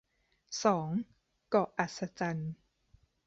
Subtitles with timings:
[0.63, 0.89] สอง
[1.49, 2.51] เกาะอัศจรรย์